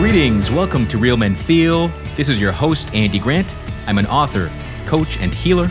[0.00, 1.88] Greetings, welcome to Real Men Feel.
[2.16, 3.54] This is your host, Andy Grant.
[3.86, 4.50] I'm an author,
[4.86, 5.68] coach, and healer.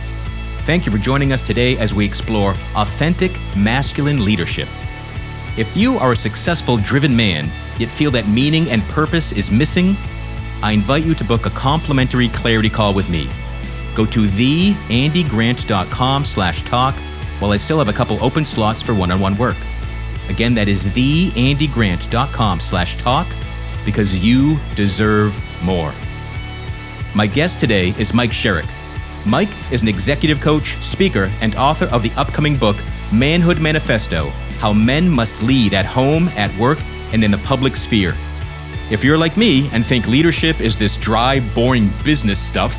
[0.67, 4.68] Thank you for joining us today as we explore authentic masculine leadership.
[5.58, 9.96] If you are a successful, driven man, yet feel that meaning and purpose is missing,
[10.62, 13.27] I invite you to book a complimentary clarity call with me.
[13.96, 16.94] Go to theandygrant.com slash talk
[17.40, 19.58] while I still have a couple open slots for one-on-one work.
[20.30, 23.26] Again, that is theandygrant.com slash talk
[23.86, 25.94] because you deserve more.
[27.16, 28.70] My guest today is Mike Sherrick.
[29.26, 32.78] Mike is an executive coach, speaker, and author of the upcoming book,
[33.12, 34.30] Manhood Manifesto
[34.60, 36.80] How Men Must Lead at Home, at Work,
[37.14, 38.16] and in the Public Sphere.
[38.92, 42.76] If you're like me and think leadership is this dry, boring business stuff,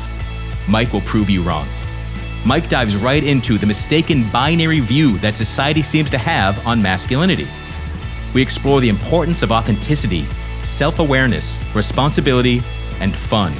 [0.67, 1.67] Mike will prove you wrong.
[2.45, 7.47] Mike dives right into the mistaken binary view that society seems to have on masculinity.
[8.33, 10.25] We explore the importance of authenticity
[10.63, 12.61] self awareness, responsibility,
[12.99, 13.53] and fun.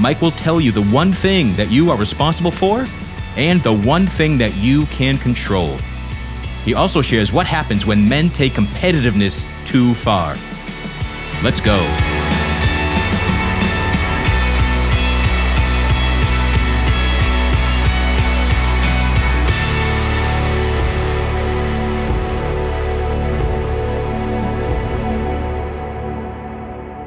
[0.00, 2.86] Mike will tell you the one thing that you are responsible for
[3.36, 5.78] and the one thing that you can control.
[6.64, 10.36] He also shares what happens when men take competitiveness too far.
[11.42, 12.07] Let's go.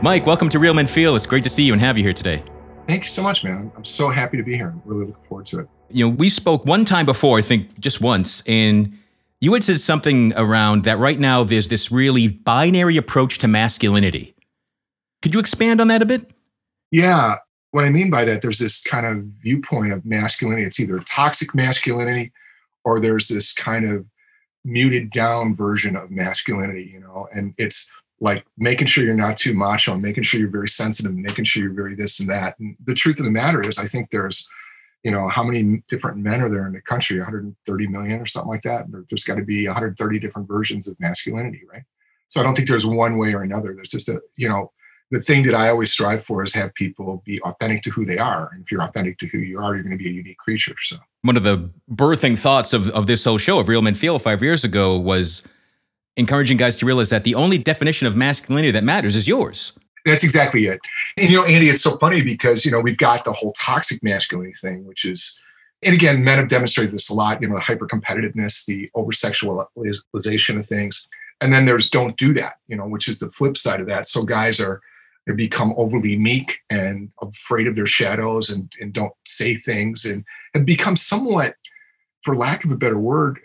[0.04, 1.16] Mike, welcome to Real Men Feel.
[1.16, 2.42] It's great to see you and have you here today.
[2.88, 3.72] Thank you so much, man.
[3.78, 4.70] I'm so happy to be here.
[4.70, 5.68] I'm really looking forward to it.
[5.92, 8.98] You know, we spoke one time before, I think just once, and
[9.42, 14.34] you had said something around that right now there's this really binary approach to masculinity.
[15.22, 16.32] Could you expand on that a bit?
[16.90, 17.36] Yeah.
[17.70, 20.64] What I mean by that, there's this kind of viewpoint of masculinity.
[20.66, 22.32] It's either toxic masculinity
[22.84, 24.08] or there's this kind of
[24.66, 27.92] muted down version of masculinity, you know, and it's
[28.22, 31.44] like making sure you're not too macho and making sure you're very sensitive and making
[31.44, 32.58] sure you're very this and that.
[32.60, 34.48] And the truth of the matter is, I think there's,
[35.04, 37.18] you know, how many different men are there in the country?
[37.18, 38.86] 130 million or something like that.
[39.10, 41.82] There's got to be 130 different versions of masculinity, right?
[42.28, 43.74] So I don't think there's one way or another.
[43.74, 44.72] There's just a, you know,
[45.10, 48.20] the thing that I always strive for is have people be authentic to who they
[48.20, 48.50] are.
[48.54, 50.76] And if you're authentic to who you are, you're going to be a unique creature.
[50.80, 54.20] So one of the birthing thoughts of, of this whole show of Real Men Feel
[54.20, 55.42] five years ago was
[56.18, 59.74] encouraging guys to realize that the only definition of masculinity that matters is yours.
[60.06, 60.80] That's exactly it.
[61.18, 64.04] And you know, Andy, it's so funny because you know we've got the whole toxic
[64.04, 65.40] masculinity thing, which is,
[65.84, 67.42] and again, men have demonstrated this a lot.
[67.42, 71.08] You know, the hyper competitiveness, the over sexualization of things,
[71.40, 72.56] and then there's don't do that.
[72.68, 74.08] You know, which is the flip side of that.
[74.08, 74.82] So guys are
[75.28, 80.26] they become overly meek and afraid of their shadows and and don't say things and
[80.56, 81.56] have become somewhat,
[82.24, 83.40] for lack of a better word,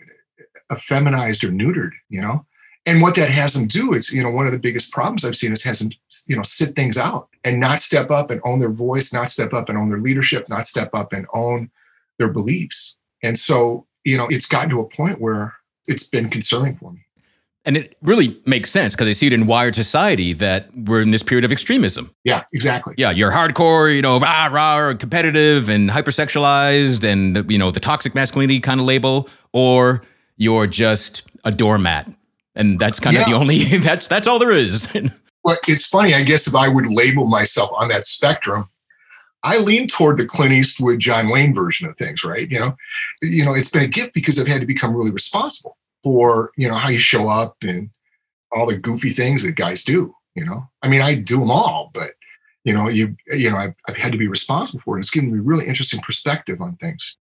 [0.71, 1.91] effeminized or neutered.
[2.09, 2.46] You know,
[2.87, 5.35] and what that has them do is, you know, one of the biggest problems I've
[5.35, 5.89] seen is has them,
[6.27, 9.53] you know, sit things out and not step up and own their voice, not step
[9.53, 11.69] up and own their leadership, not step up and own
[12.17, 12.97] their beliefs.
[13.21, 15.53] And so, you know, it's gotten to a point where
[15.85, 17.01] it's been concerning for me.
[17.65, 21.11] And it really makes sense because I see it in wired society that we're in
[21.11, 22.15] this period of extremism.
[22.23, 22.95] Yeah, exactly.
[22.97, 28.15] Yeah, you're hardcore, you know, rah, rah, competitive and hypersexualized and, you know, the toxic
[28.15, 30.01] masculinity kind of label, or
[30.37, 32.09] you're just a doormat
[32.57, 33.21] and that's kind yeah.
[33.21, 34.87] of the only that's that's all there is.
[35.43, 36.13] well, it's funny.
[36.13, 38.69] I guess if I would label myself on that spectrum,
[39.43, 42.23] I lean toward the Clint Eastwood, John Wayne version of things.
[42.23, 42.49] Right?
[42.51, 42.75] You know,
[43.21, 46.67] you know, it's been a gift because I've had to become really responsible for you
[46.67, 47.89] know how you show up and
[48.51, 50.13] all the goofy things that guys do.
[50.35, 52.11] You know, I mean, I do them all, but
[52.63, 55.01] you know, you you know, I've, I've had to be responsible for it.
[55.01, 57.15] It's given me really interesting perspective on things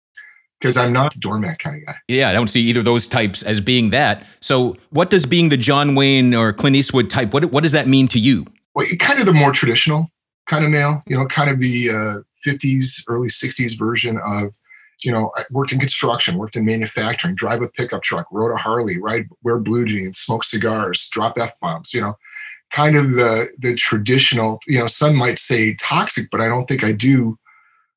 [0.59, 1.95] because I'm not the doormat kind of guy.
[2.07, 4.25] Yeah, I don't see either of those types as being that.
[4.39, 7.33] So, what does being the John Wayne or Clint Eastwood type?
[7.33, 8.45] What what does that mean to you?
[8.73, 10.09] Well, kind of the more traditional
[10.47, 11.01] kind of male.
[11.07, 14.57] You know, kind of the uh, 50s, early 60s version of.
[15.01, 18.55] You know, I worked in construction, worked in manufacturing, drive a pickup truck, rode a
[18.55, 21.93] Harley, ride, wear blue jeans, smoke cigars, drop f bombs.
[21.93, 22.17] You know,
[22.71, 24.59] kind of the the traditional.
[24.67, 27.37] You know, some might say toxic, but I don't think I do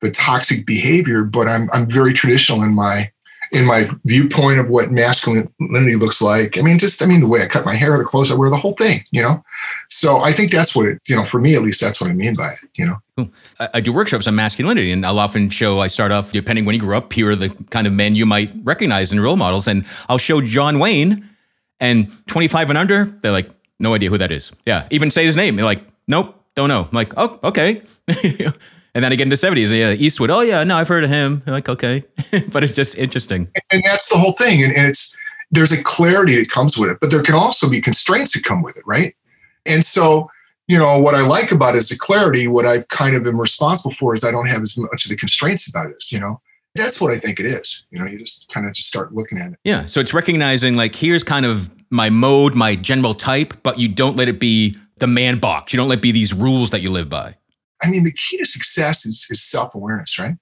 [0.01, 3.11] the toxic behavior, but I'm I'm very traditional in my
[3.51, 6.57] in my viewpoint of what masculinity looks like.
[6.57, 8.49] I mean, just I mean the way I cut my hair, the clothes I wear,
[8.49, 9.43] the whole thing, you know.
[9.89, 12.13] So I think that's what it, you know, for me at least, that's what I
[12.13, 13.31] mean by it, you know.
[13.59, 15.79] I, I do workshops on masculinity, and I'll often show.
[15.79, 17.11] I start off depending when you grew up.
[17.11, 20.41] Here are the kind of men you might recognize in role models, and I'll show
[20.41, 21.27] John Wayne,
[21.79, 23.49] and 25 and under, they're like,
[23.79, 24.51] no idea who that is.
[24.65, 26.81] Yeah, even say his name, they're like, nope, don't know.
[26.81, 27.81] I'm like, oh, okay.
[28.99, 31.41] And then again in the 70s, yeah, Eastwood, oh yeah, no, I've heard of him.
[31.47, 32.03] I'm like, okay.
[32.51, 33.49] but it's just interesting.
[33.71, 34.61] And that's the whole thing.
[34.61, 35.15] And, and it's
[35.51, 38.61] there's a clarity that comes with it, but there can also be constraints that come
[38.61, 39.15] with it, right?
[39.65, 40.29] And so,
[40.67, 42.49] you know, what I like about it is the clarity.
[42.49, 45.15] What I kind of am responsible for is I don't have as much of the
[45.15, 46.11] constraints about it.
[46.11, 46.41] You know,
[46.75, 47.85] that's what I think it is.
[47.91, 49.59] You know, you just kind of just start looking at it.
[49.63, 49.85] Yeah.
[49.85, 54.17] So it's recognizing like here's kind of my mode, my general type, but you don't
[54.17, 55.71] let it be the man box.
[55.71, 57.37] You don't let it be these rules that you live by.
[57.83, 60.35] I mean, the key to success is, is self awareness, right?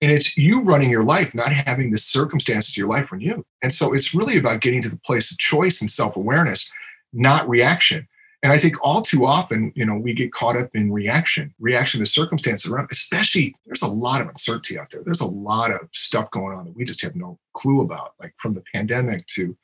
[0.00, 3.46] And it's you running your life, not having the circumstances of your life run you.
[3.62, 6.70] And so it's really about getting to the place of choice and self awareness,
[7.12, 8.08] not reaction.
[8.42, 12.00] And I think all too often, you know, we get caught up in reaction, reaction
[12.00, 15.02] to circumstances around, especially there's a lot of uncertainty out there.
[15.04, 18.34] There's a lot of stuff going on that we just have no clue about, like
[18.38, 19.56] from the pandemic to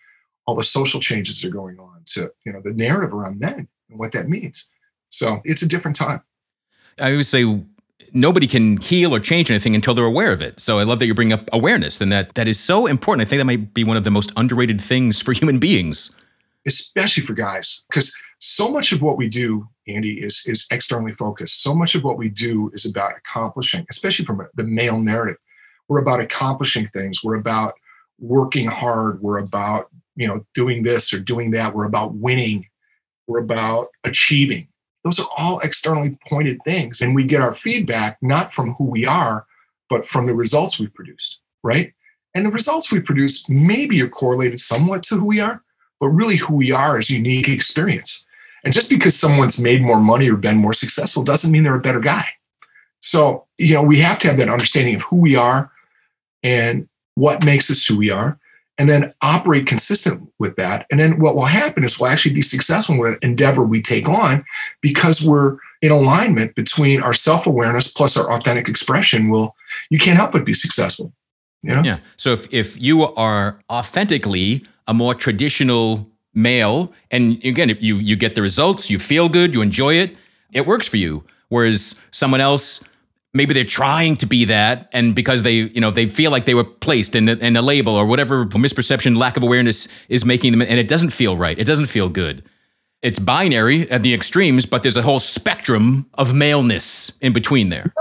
[0.47, 3.67] all the social changes that are going on to, you know, the narrative around men
[3.91, 4.71] and what that means.
[5.09, 6.23] So it's a different time.
[7.01, 7.61] I always say
[8.13, 10.61] nobody can heal or change anything until they're aware of it.
[10.61, 13.27] So I love that you bring up awareness and that that is so important.
[13.27, 16.11] I think that might be one of the most underrated things for human beings
[16.69, 21.63] especially for guys, because so much of what we do, Andy, is is externally focused.
[21.63, 25.39] So much of what we do is about accomplishing, especially from the male narrative.
[25.89, 27.25] We're about accomplishing things.
[27.25, 27.75] We're about
[28.21, 29.21] working hard.
[29.23, 31.75] We're about you know doing this or doing that.
[31.75, 32.67] We're about winning.
[33.27, 34.69] We're about achieving.
[35.05, 39.07] Those are all externally pointed things, and we get our feedback not from who we
[39.07, 39.47] are,
[39.89, 41.93] but from the results we've produced, right?
[42.35, 45.63] And the results we produce maybe are correlated somewhat to who we are,
[46.01, 48.27] but really who we are is unique experience.
[48.65, 51.81] And just because someone's made more money or been more successful doesn't mean they're a
[51.81, 52.29] better guy.
[53.01, 55.71] So, you know, we have to have that understanding of who we are
[56.43, 58.39] and what makes us who we are,
[58.79, 60.87] and then operate consistent with that.
[60.91, 64.09] And then what will happen is we'll actually be successful with an endeavor we take
[64.09, 64.45] on
[64.81, 69.29] because we're in alignment between our self-awareness plus our authentic expression.
[69.29, 69.55] Will
[69.91, 71.13] you can't help but be successful.
[71.63, 71.83] You know?
[71.83, 71.99] Yeah.
[72.17, 78.35] So if, if you are authentically a more traditional male, and again, you you get
[78.35, 80.17] the results, you feel good, you enjoy it,
[80.53, 81.25] it works for you.
[81.49, 82.81] Whereas someone else,
[83.35, 86.55] maybe they're trying to be that, and because they you know they feel like they
[86.55, 90.53] were placed in a, in a label or whatever misperception, lack of awareness is making
[90.53, 91.59] them, and it doesn't feel right.
[91.59, 92.45] It doesn't feel good.
[93.03, 97.93] It's binary at the extremes, but there's a whole spectrum of maleness in between there.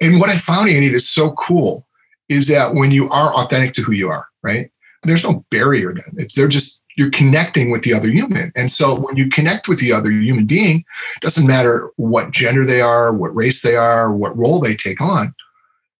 [0.00, 1.86] And what I found, Andy, that's so cool
[2.28, 4.70] is that when you are authentic to who you are, right?
[5.02, 6.28] there's no barrier then.
[6.34, 8.52] They're just you're connecting with the other human.
[8.54, 10.84] And so when you connect with the other human being,
[11.16, 15.00] it doesn't matter what gender they are, what race they are, what role they take
[15.00, 15.34] on,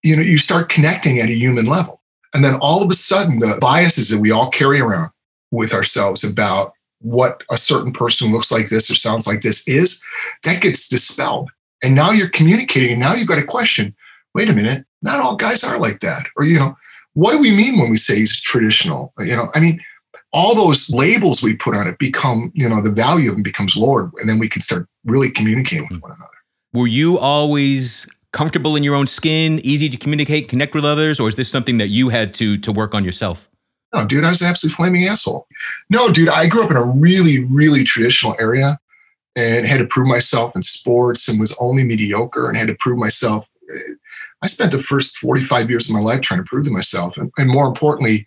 [0.02, 2.02] you know, you start connecting at a human level.
[2.35, 5.11] And then all of a sudden the biases that we all carry around
[5.50, 10.05] with ourselves about what a certain person looks like this or sounds like this is,
[10.44, 11.50] that gets dispelled.
[11.82, 12.99] And now you're communicating.
[12.99, 13.97] Now you've got a question.
[14.35, 16.26] Wait a minute, not all guys are like that.
[16.37, 16.76] Or, you know,
[17.14, 19.14] what do we mean when we say he's traditional?
[19.19, 19.81] You know, I mean,
[20.32, 23.76] all those labels we put on it become, you know, the value of them becomes
[23.76, 26.08] lowered, and then we can start really communicating with hmm.
[26.08, 26.30] one another.
[26.72, 31.28] Were you always comfortable in your own skin, easy to communicate, connect with others, or
[31.28, 33.48] is this something that you had to to work on yourself?
[33.92, 35.48] No, dude, I was an absolutely flaming asshole.
[35.88, 38.78] No, dude, I grew up in a really, really traditional area
[39.34, 42.98] and had to prove myself in sports and was only mediocre and had to prove
[42.98, 43.94] myself eh,
[44.42, 47.30] I spent the first 45 years of my life trying to prove to myself and,
[47.36, 48.26] and more importantly,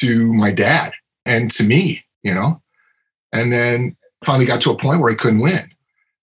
[0.00, 0.92] to my dad
[1.24, 2.60] and to me, you know.
[3.32, 5.70] And then finally got to a point where I couldn't win.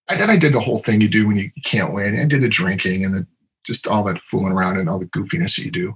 [0.10, 2.20] And then I did the whole thing you do when you can't win.
[2.20, 3.28] I did the drinking and the,
[3.64, 5.96] just all that fooling around and all the goofiness that you do.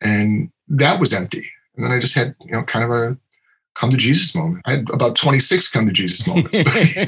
[0.00, 1.50] And that was empty.
[1.76, 3.18] And then I just had, you know, kind of a
[3.74, 4.62] come to Jesus moment.
[4.66, 6.56] I had about 26 come to Jesus moments.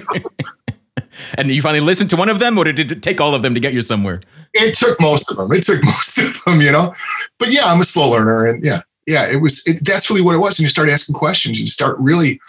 [1.34, 3.54] and you finally listened to one of them, or did it take all of them
[3.54, 4.20] to get you somewhere?
[4.54, 5.52] It took most of them.
[5.52, 6.94] It took most of them, you know.
[7.38, 9.66] But yeah, I'm a slow learner, and yeah, yeah, it was.
[9.66, 10.56] It, that's really what it was.
[10.56, 12.40] And you start asking questions, you start really,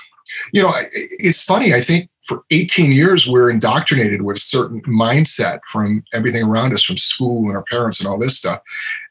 [0.54, 1.74] you know, it's funny.
[1.74, 6.84] I think for 18 years we're indoctrinated with a certain mindset from everything around us,
[6.84, 8.62] from school and our parents and all this stuff,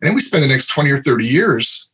[0.01, 1.91] and then we spend the next 20 or 30 years,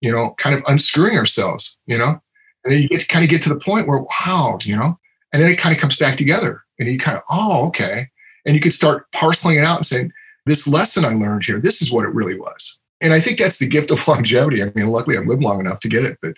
[0.00, 2.18] you know, kind of unscrewing ourselves, you know,
[2.64, 4.98] and then you get to kind of get to the point where wow, you know,
[5.34, 8.08] and then it kind of comes back together and you kind of, oh, okay.
[8.46, 10.12] And you could start parceling it out and saying,
[10.46, 12.80] this lesson I learned here, this is what it really was.
[13.04, 14.62] And I think that's the gift of longevity.
[14.62, 16.34] I mean, luckily I've lived long enough to get it, but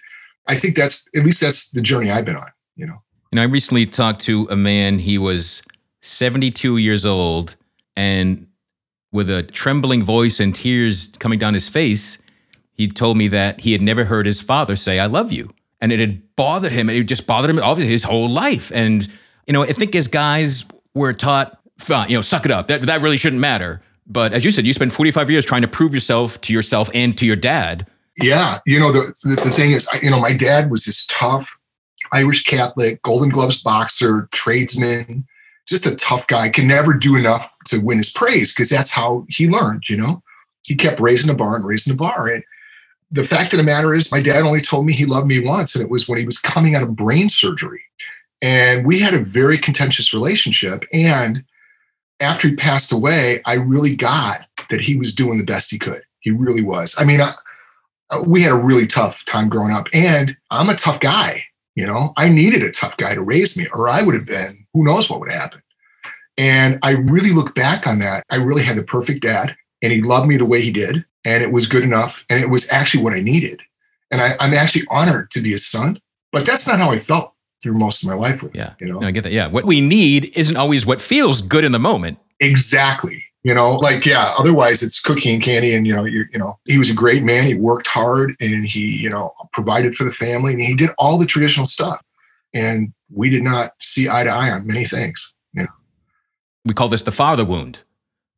[0.49, 3.03] I think that's at least that's the journey I've been on, you know.
[3.33, 5.63] And I recently talked to a man, he was
[6.03, 7.57] 72 years old,
[7.97, 8.47] and
[9.13, 12.19] with a trembling voice and tears coming down his face,
[12.73, 15.51] he told me that he had never heard his father say, I love you.
[15.81, 18.73] And it had bothered him, and it just bothered him obviously his whole life.
[18.75, 19.09] And
[19.47, 21.61] you know, I think as guys we're taught,
[22.09, 22.69] you know, suck it up.
[22.69, 23.83] That that really shouldn't matter.
[24.07, 27.17] But as you said, you spent 45 years trying to prove yourself to yourself and
[27.19, 27.89] to your dad.
[28.19, 31.51] Yeah, you know the the, the thing is, you know, my dad was this tough
[32.13, 35.27] Irish Catholic, Golden Gloves boxer, tradesman.
[35.67, 39.27] just a tough guy, can never do enough to win his praise because that's how
[39.29, 40.23] he learned, you know?
[40.63, 42.29] He kept raising the bar and raising the bar.
[42.29, 42.45] And
[43.11, 45.75] the fact of the matter is, my dad only told me he loved me once,
[45.75, 47.83] and it was when he was coming out of brain surgery.
[48.43, 50.85] And we had a very contentious relationship.
[50.93, 51.45] And
[52.21, 56.03] after he passed away, I really got that he was doing the best he could.
[56.21, 56.95] He really was.
[56.99, 57.33] I mean, I,
[58.11, 61.45] uh, we had a really tough time growing up, and I'm a tough guy.
[61.75, 64.67] You know, I needed a tough guy to raise me, or I would have been,
[64.73, 65.63] who knows what would have happened.
[66.39, 68.25] And I really look back on that.
[68.31, 71.43] I really had the perfect dad, and he loved me the way he did, and
[71.43, 73.61] it was good enough, and it was actually what I needed.
[74.11, 76.01] And I, am actually honored to be his son,
[76.33, 77.35] but that's not how I felt
[77.67, 78.75] through most of my life with yeah.
[78.79, 79.33] You know, no, I get that.
[79.33, 82.19] Yeah, what we need isn't always what feels good in the moment.
[82.39, 83.25] Exactly.
[83.43, 84.35] You know, like yeah.
[84.39, 87.25] Otherwise, it's cookie and candy, and you know, you you know, he was a great
[87.25, 87.45] man.
[87.45, 91.19] He worked hard, and he you know provided for the family, and he did all
[91.19, 92.01] the traditional stuff.
[92.55, 95.35] And we did not see eye to eye on many things.
[95.53, 95.69] You know?
[96.65, 97.81] We call this the father wound,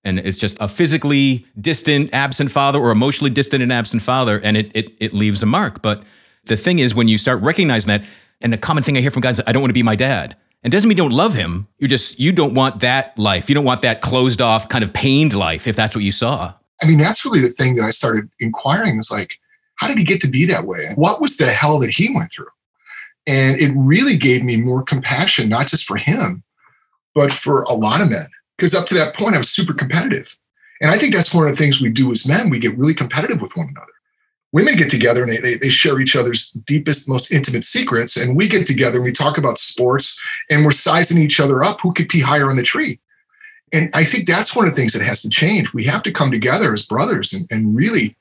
[0.04, 4.56] and it's just a physically distant, absent father, or emotionally distant and absent father, and
[4.56, 5.82] it it it leaves a mark.
[5.82, 6.02] But
[6.46, 8.02] the thing is, when you start recognizing that,
[8.40, 9.96] and the common thing I hear from guys, is I don't want to be my
[9.96, 10.36] dad.
[10.62, 11.68] And doesn't mean you don't love him.
[11.78, 13.48] You just you don't want that life.
[13.48, 16.52] You don't want that closed off, kind of pained life, if that's what you saw.
[16.82, 19.36] I mean, that's really the thing that I started inquiring is like,
[19.76, 20.92] how did he get to be that way?
[20.96, 22.48] What was the hell that he went through?
[23.26, 26.42] And it really gave me more compassion, not just for him,
[27.14, 28.28] but for a lot of men.
[28.56, 30.36] Because up to that point, I was super competitive.
[30.80, 32.50] And I think that's one of the things we do as men.
[32.50, 33.92] We get really competitive with one another
[34.52, 38.16] women get together and they, they, share each other's deepest, most intimate secrets.
[38.16, 41.80] And we get together and we talk about sports and we're sizing each other up.
[41.82, 42.98] Who could pee higher on the tree?
[43.72, 45.74] And I think that's one of the things that has to change.
[45.74, 48.16] We have to come together as brothers and, and really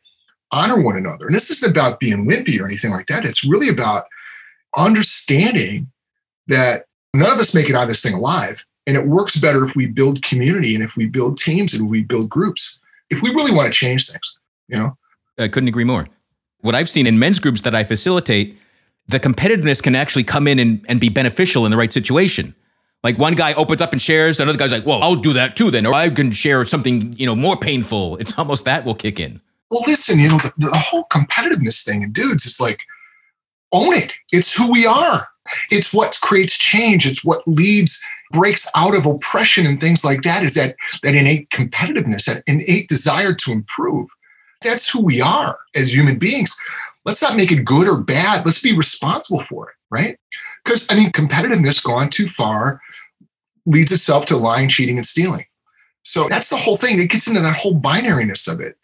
[0.51, 1.27] honor one another.
[1.27, 3.23] And this isn't about being wimpy or anything like that.
[3.23, 4.05] It's really about
[4.75, 5.89] understanding
[6.47, 8.65] that none of us make it out of this thing alive.
[8.85, 12.03] And it works better if we build community and if we build teams and we
[12.03, 12.79] build groups.
[13.09, 14.97] If we really want to change things, you know?
[15.37, 16.07] I couldn't agree more
[16.67, 18.55] what I've seen in men's groups that I facilitate,
[19.07, 22.53] the competitiveness can actually come in and, and be beneficial in the right situation.
[23.03, 25.71] Like one guy opens up and shares, another guy's like, "Well, I'll do that too
[25.71, 28.17] then," or I can share something you know more painful.
[28.21, 29.39] It's almost that will kick in.
[29.71, 32.83] Well, listen, you know the, the whole competitiveness thing in dudes is like
[33.71, 34.13] own it.
[34.33, 35.27] It's who we are.
[35.71, 37.07] It's what creates change.
[37.07, 40.43] It's what leads breaks out of oppression and things like that.
[40.43, 44.09] Is that that innate competitiveness, that innate desire to improve.
[44.61, 46.55] That's who we are as human beings.
[47.05, 48.45] Let's not make it good or bad.
[48.45, 50.19] Let's be responsible for it, right?
[50.63, 52.81] Because, I mean, competitiveness gone too far
[53.65, 55.45] leads itself to lying, cheating, and stealing.
[56.03, 56.99] So that's the whole thing.
[56.99, 58.77] It gets into that whole binariness of it.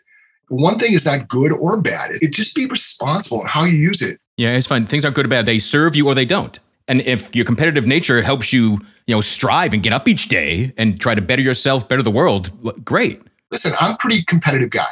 [0.50, 2.12] One thing is not good or bad.
[2.22, 4.20] It just be responsible in how you use it.
[4.38, 4.86] Yeah, it's fine.
[4.86, 5.46] Things aren't good or bad.
[5.46, 6.60] They serve you or they don't.
[6.88, 10.74] And if your competitive nature helps you, you know, strive and get up each day
[10.78, 12.52] and try to better yourself, better the world,
[12.84, 13.22] great.
[13.52, 14.92] Listen, I'm a pretty competitive guy.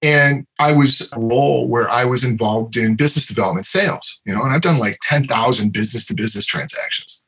[0.00, 4.42] And I was a role where I was involved in business development sales, you know,
[4.42, 7.24] and I've done like 10,000 business to business transactions.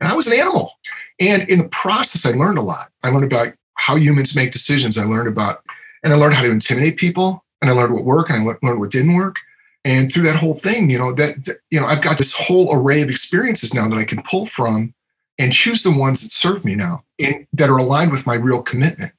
[0.00, 0.72] And I was an animal.
[1.20, 2.90] And in the process, I learned a lot.
[3.02, 4.96] I learned about how humans make decisions.
[4.96, 5.62] I learned about,
[6.02, 7.44] and I learned how to intimidate people.
[7.60, 9.36] And I learned what worked and I learned what didn't work.
[9.84, 12.74] And through that whole thing, you know, that, that you know, I've got this whole
[12.74, 14.94] array of experiences now that I can pull from
[15.38, 18.62] and choose the ones that serve me now and that are aligned with my real
[18.62, 19.12] commitment.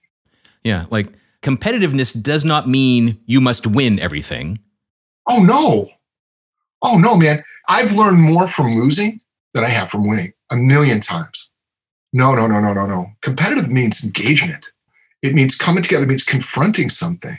[0.64, 0.86] Yeah.
[0.90, 1.08] Like,
[1.46, 4.60] competitiveness does not mean you must win everything.
[5.28, 5.90] Oh, no.
[6.82, 7.44] Oh, no, man.
[7.70, 9.22] I've learned more from losing
[9.54, 11.52] than I have from winning a million times.
[12.14, 13.12] No, no, no, no, no, no.
[13.22, 14.72] Competitive means engagement.
[15.22, 17.38] It means coming together, it means confronting something.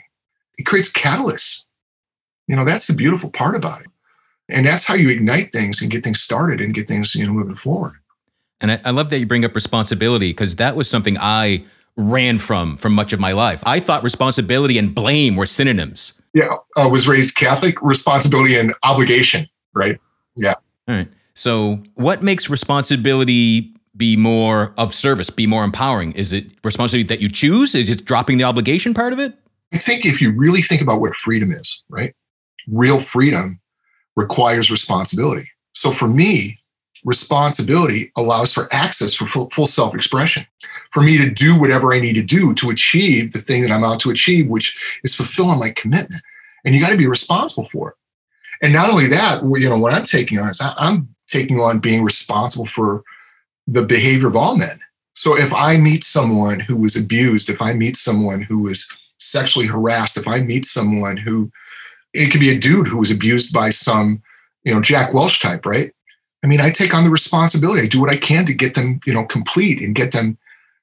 [0.56, 1.64] It creates catalysts.
[2.46, 3.88] You know, that's the beautiful part about it.
[4.48, 7.32] And that's how you ignite things and get things started and get things, you know,
[7.32, 7.94] moving forward.
[8.60, 11.64] And I, I love that you bring up responsibility because that was something I
[11.96, 13.62] ran from for much of my life.
[13.64, 16.12] I thought responsibility and blame were synonyms.
[16.34, 17.80] Yeah, I uh, was raised Catholic.
[17.80, 19.98] Responsibility and obligation, right?
[20.36, 20.54] Yeah.
[20.88, 21.08] All right.
[21.34, 26.12] So, what makes responsibility be more of service, be more empowering?
[26.12, 27.74] Is it responsibility that you choose?
[27.74, 29.34] Is it dropping the obligation part of it?
[29.72, 32.14] I think if you really think about what freedom is, right?
[32.68, 33.60] Real freedom
[34.16, 35.48] requires responsibility.
[35.74, 36.58] So for me,
[37.04, 40.46] responsibility allows for access for full, full self expression,
[40.92, 43.84] for me to do whatever I need to do to achieve the thing that I'm
[43.84, 46.22] out to achieve, which is fulfilling my commitment.
[46.64, 47.96] And you got to be responsible for it.
[48.62, 52.02] And not only that, you know, what I'm taking on is I'm taking on being
[52.02, 53.04] responsible for
[53.66, 54.80] the behavior of all men.
[55.14, 58.86] So if I meet someone who was abused, if I meet someone who was
[59.18, 61.50] sexually harassed, if I meet someone who,
[62.12, 64.22] it could be a dude who was abused by some,
[64.64, 65.92] you know, Jack Welch type, right?
[66.46, 67.82] I mean, I take on the responsibility.
[67.82, 70.38] I do what I can to get them, you know, complete and get them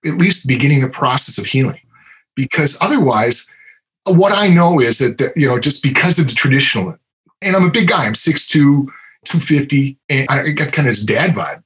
[0.06, 1.80] at least beginning the process of healing.
[2.36, 3.50] Because otherwise,
[4.04, 6.98] what I know is that, the, you know, just because of the traditional,
[7.42, 11.32] and I'm a big guy, I'm 6'2, 250, and I got kind of this dad
[11.32, 11.64] vibe.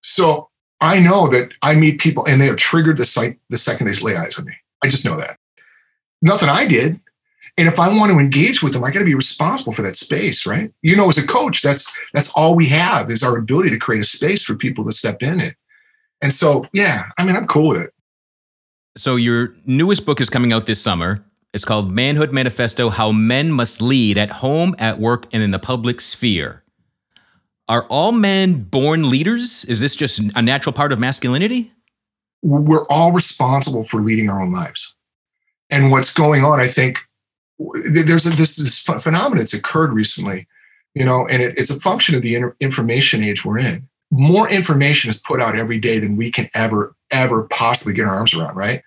[0.00, 0.48] So
[0.80, 4.00] I know that I meet people and they are triggered the sight the second they
[4.00, 4.54] lay eyes on me.
[4.82, 5.36] I just know that.
[6.22, 6.98] Nothing I did.
[7.58, 9.96] And if I want to engage with them, I got to be responsible for that
[9.96, 10.72] space, right?
[10.82, 14.00] You know, as a coach, that's that's all we have is our ability to create
[14.00, 15.56] a space for people to step in it.
[16.22, 17.94] And so, yeah, I mean, I'm cool with it.
[18.96, 21.24] So your newest book is coming out this summer.
[21.52, 25.58] It's called Manhood Manifesto: How Men Must Lead at Home, at Work, and in the
[25.58, 26.62] Public Sphere.
[27.68, 29.64] Are all men born leaders?
[29.64, 31.72] Is this just a natural part of masculinity?
[32.40, 34.94] We're all responsible for leading our own lives.
[35.70, 37.00] And what's going on, I think,
[37.58, 40.46] there's a, this, this phenomenon that's occurred recently,
[40.94, 43.88] you know, and it, it's a function of the information age we're in.
[44.10, 48.16] More information is put out every day than we can ever, ever possibly get our
[48.16, 48.82] arms around, right?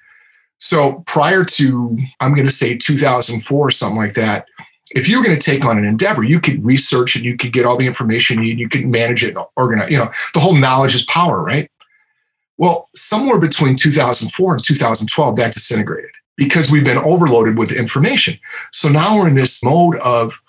[0.57, 4.45] So prior to, I'm going to say 2004 or something like that,
[4.93, 7.53] if you were going to take on an endeavor, you could research and you could
[7.53, 9.89] get all the information you need, you could manage it and organize.
[9.89, 11.69] You know, the whole knowledge is power, right?
[12.57, 16.11] Well, somewhere between 2004 and 2012, that disintegrated
[16.41, 18.33] because we've been overloaded with information.
[18.71, 20.41] So now we're in this mode of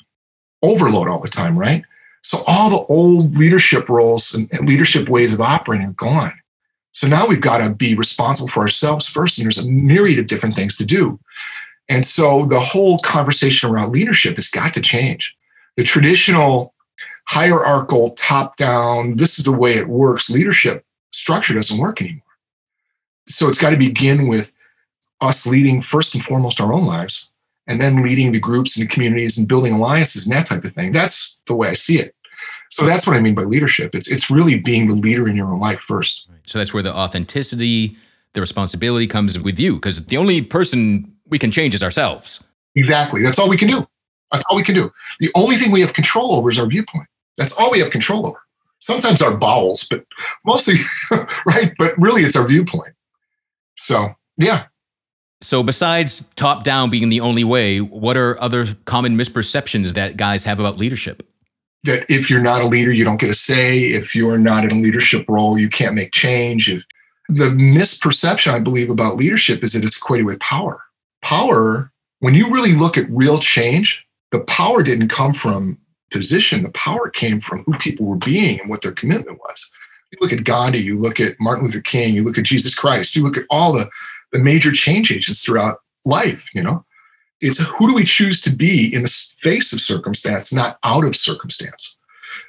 [0.62, 1.84] overload all the time, right?
[2.22, 6.32] So all the old leadership roles and, and leadership ways of operating are gone.
[6.92, 10.28] So now we've got to be responsible for ourselves first, and there's a myriad of
[10.28, 11.20] different things to do.
[11.90, 15.36] And so the whole conversation around leadership has got to change.
[15.76, 16.72] The traditional
[17.26, 22.22] hierarchical, top down, this is the way it works leadership structure doesn't work anymore.
[23.28, 24.52] So it's got to begin with
[25.22, 27.30] us leading first and foremost our own lives
[27.66, 30.72] and then leading the groups and the communities and building alliances and that type of
[30.72, 30.92] thing.
[30.92, 32.14] That's the way I see it.
[32.70, 33.94] So that's what I mean by leadership.
[33.94, 36.28] It's it's really being the leader in your own life first.
[36.46, 37.96] So that's where the authenticity,
[38.32, 42.42] the responsibility comes with you because the only person we can change is ourselves.
[42.74, 43.22] Exactly.
[43.22, 43.86] That's all we can do.
[44.32, 44.90] That's all we can do.
[45.20, 47.06] The only thing we have control over is our viewpoint.
[47.36, 48.38] That's all we have control over.
[48.80, 50.04] Sometimes our bowels, but
[50.44, 50.76] mostly,
[51.46, 51.72] right?
[51.78, 52.94] But really, it's our viewpoint.
[53.76, 54.64] So, yeah.
[55.42, 60.44] So, besides top down being the only way, what are other common misperceptions that guys
[60.44, 61.26] have about leadership?
[61.84, 63.80] That if you're not a leader, you don't get a say.
[63.80, 66.70] If you're not in a leadership role, you can't make change.
[66.70, 66.84] If,
[67.28, 70.82] the misperception, I believe, about leadership is that it's equated with power
[71.22, 75.78] power, when you really look at real change, the power didn't come from
[76.10, 76.62] position.
[76.62, 79.72] The power came from who people were being and what their commitment was.
[80.10, 83.16] You look at Gandhi, you look at Martin Luther King, you look at Jesus Christ,
[83.16, 83.90] you look at all the, the
[84.38, 86.84] major change agents throughout life, you know.
[87.40, 91.16] It's who do we choose to be in the face of circumstance, not out of
[91.16, 91.98] circumstance.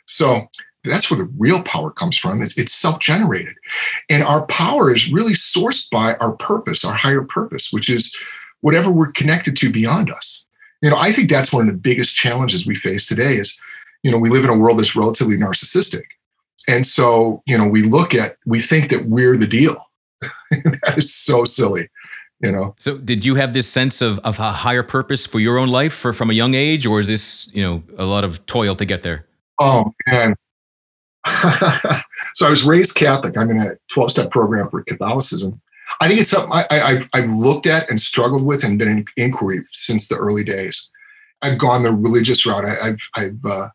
[0.05, 0.47] So
[0.83, 2.41] that's where the real power comes from.
[2.41, 3.55] It's, it's self generated.
[4.09, 8.15] And our power is really sourced by our purpose, our higher purpose, which is
[8.61, 10.45] whatever we're connected to beyond us.
[10.81, 13.59] You know, I think that's one of the biggest challenges we face today is,
[14.03, 16.03] you know, we live in a world that's relatively narcissistic.
[16.67, 19.89] And so, you know, we look at, we think that we're the deal.
[20.83, 21.89] that is so silly,
[22.41, 22.75] you know.
[22.79, 25.93] So did you have this sense of, of a higher purpose for your own life
[25.93, 28.85] for, from a young age, or is this, you know, a lot of toil to
[28.85, 29.25] get there?
[29.59, 30.35] Oh man.
[32.33, 33.37] so I was raised Catholic.
[33.37, 35.61] I'm in a 12 step program for Catholicism.
[36.01, 39.05] I think it's something I, I, I've looked at and struggled with and been in
[39.15, 40.89] inquiry since the early days.
[41.41, 42.65] I've gone the religious route.
[42.65, 43.69] I, have I've, uh,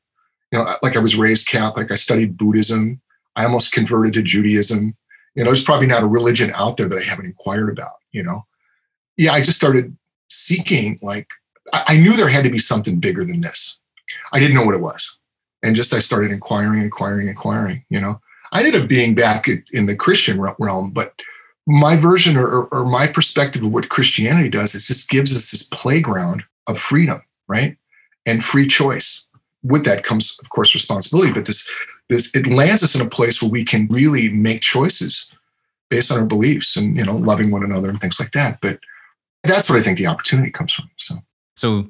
[0.50, 1.92] you know, like I was raised Catholic.
[1.92, 3.00] I studied Buddhism.
[3.36, 4.96] I almost converted to Judaism.
[5.34, 7.92] You know, there's probably not a religion out there that I haven't inquired about.
[8.12, 8.46] You know,
[9.16, 9.96] yeah, I just started
[10.28, 10.98] seeking.
[11.02, 11.28] Like,
[11.72, 13.78] I, knew there had to be something bigger than this.
[14.32, 15.18] I didn't know what it was,
[15.62, 17.84] and just I started inquiring, inquiring, inquiring.
[17.90, 18.20] You know,
[18.52, 21.14] I ended up being back in the Christian realm, but
[21.66, 25.62] my version or, or, my perspective of what Christianity does is just gives us this
[25.62, 27.76] playground of freedom, right?
[28.24, 29.28] And free choice.
[29.62, 31.68] With that comes, of course, responsibility, but this,
[32.08, 35.34] this it lands us in a place where we can really make choices
[35.90, 38.58] based on our beliefs and you know, loving one another and things like that.
[38.60, 38.78] But
[39.44, 40.90] that's what I think the opportunity comes from.
[40.96, 41.16] So
[41.56, 41.88] so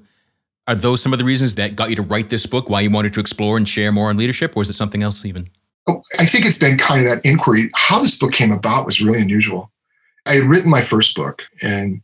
[0.66, 2.90] are those some of the reasons that got you to write this book, why you
[2.90, 5.48] wanted to explore and share more on leadership, or is it something else even?
[5.86, 7.70] Oh, I think it's been kind of that inquiry.
[7.74, 9.70] How this book came about was really unusual.
[10.26, 12.02] I had written my first book and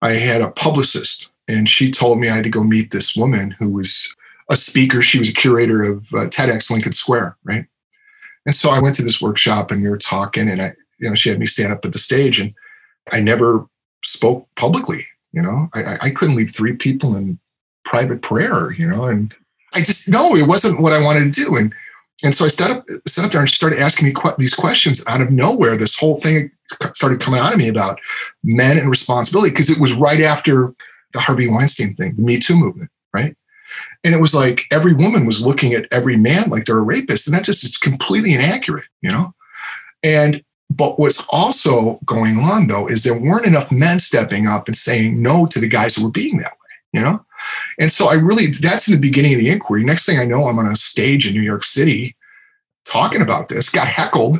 [0.00, 3.50] I had a publicist, and she told me I had to go meet this woman
[3.58, 4.14] who was
[4.50, 5.02] a speaker.
[5.02, 7.66] She was a curator of uh, TEDx Lincoln Square, right?
[8.46, 11.14] And so I went to this workshop and we were talking, and I, you know,
[11.14, 12.54] she had me stand up at the stage, and
[13.12, 13.66] I never
[14.04, 15.06] spoke publicly.
[15.32, 17.38] You know, I, I couldn't leave three people in
[17.84, 18.72] private prayer.
[18.72, 19.34] You know, and
[19.74, 21.56] I just no, it wasn't what I wanted to do.
[21.56, 21.74] And
[22.24, 25.04] And so I stood up, stood up there and started asking me qu- these questions
[25.06, 25.76] out of nowhere.
[25.76, 26.50] This whole thing
[26.94, 28.00] started coming out of me about
[28.42, 30.74] men and responsibility because it was right after
[31.12, 33.36] the Harvey Weinstein thing, the Me Too movement, right?
[34.04, 37.26] And it was like every woman was looking at every man like they're a rapist.
[37.26, 39.34] And that just is completely inaccurate, you know?
[40.02, 44.76] And but what's also going on though is there weren't enough men stepping up and
[44.76, 47.24] saying no to the guys who were being that way, you know?
[47.80, 49.84] And so I really, that's in the beginning of the inquiry.
[49.84, 52.16] Next thing I know, I'm on a stage in New York City
[52.84, 54.38] talking about this, got heckled,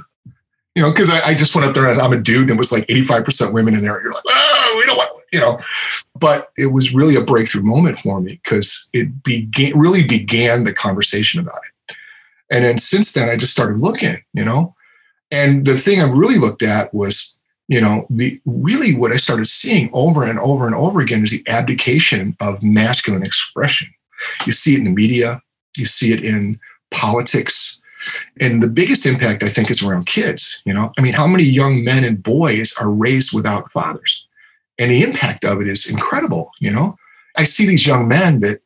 [0.74, 2.57] you know, because I, I, just went up there and I'm a dude and it
[2.57, 4.01] was like 85% women in there.
[4.01, 5.59] You're like, oh, we don't want, you know.
[6.14, 10.73] But it was really a breakthrough moment for me because it began, really began the
[10.73, 11.97] conversation about it.
[12.51, 14.75] And then since then, I just started looking, you know.
[15.31, 17.37] And the thing I really looked at was,
[17.69, 21.31] you know, the really what I started seeing over and over and over again is
[21.31, 23.93] the abdication of masculine expression.
[24.47, 25.43] You see it in the media,
[25.77, 26.59] you see it in
[26.91, 27.81] politics,
[28.41, 30.62] and the biggest impact, I think, is around kids.
[30.64, 34.27] You know, I mean, how many young men and boys are raised without fathers?
[34.79, 36.51] And the impact of it is incredible.
[36.61, 36.97] You know,
[37.37, 38.61] I see these young men that,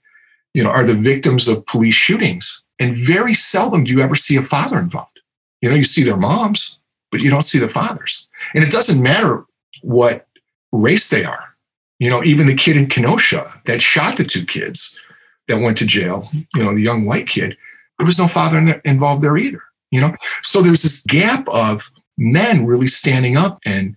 [0.54, 4.36] you know, are the victims of police shootings, and very seldom do you ever see
[4.36, 5.20] a father involved.
[5.60, 6.78] You know, you see their moms,
[7.10, 8.26] but you don't see the fathers.
[8.54, 9.44] And it doesn't matter
[9.82, 10.26] what
[10.72, 11.54] race they are.
[11.98, 14.98] You know, even the kid in Kenosha that shot the two kids
[15.46, 17.56] that went to jail, you know, the young white kid,
[17.98, 19.62] there was no father in involved there either.
[19.92, 23.96] You know, so there's this gap of men really standing up and